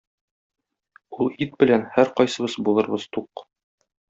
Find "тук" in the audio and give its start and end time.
3.19-3.45